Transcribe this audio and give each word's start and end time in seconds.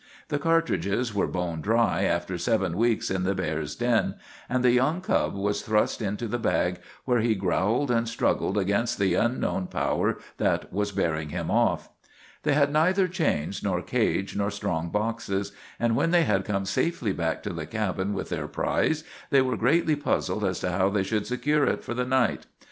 The 0.29 0.39
cartridges 0.39 1.13
were 1.13 1.27
bone 1.27 1.61
dry 1.61 2.01
after 2.05 2.35
seven 2.39 2.75
weeks 2.75 3.11
in 3.11 3.21
the 3.21 3.35
bears' 3.35 3.75
den, 3.75 4.15
and 4.49 4.63
the 4.65 4.71
young 4.71 4.99
cub 4.99 5.35
was 5.35 5.61
thrust 5.61 6.01
into 6.01 6.27
the 6.27 6.39
bag, 6.39 6.79
where 7.05 7.19
he 7.19 7.35
growled 7.35 7.91
and 7.91 8.09
struggled 8.09 8.57
against 8.57 8.97
the 8.97 9.13
unknown 9.13 9.67
power 9.67 10.17
that 10.39 10.73
was 10.73 10.91
bearing 10.91 11.29
him 11.29 11.51
off. 11.51 11.87
They 12.41 12.53
had 12.53 12.73
neither 12.73 13.07
chains 13.07 13.61
nor 13.63 13.83
cage 13.83 14.35
nor 14.35 14.49
strong 14.49 14.89
boxes, 14.89 15.51
and 15.79 15.95
when 15.95 16.09
they 16.09 16.23
had 16.23 16.45
come 16.45 16.65
safely 16.65 17.11
back 17.13 17.43
to 17.43 17.53
the 17.53 17.67
cabin 17.67 18.15
with 18.15 18.29
their 18.29 18.47
prize 18.47 19.03
they 19.29 19.43
were 19.43 19.55
greatly 19.55 19.95
puzzled 19.95 20.43
as 20.43 20.61
to 20.61 20.71
how 20.71 20.89
they 20.89 21.03
should 21.03 21.27
secure 21.27 21.65
it 21.65 21.83
for 21.83 21.93
the 21.93 22.05
night. 22.05 22.47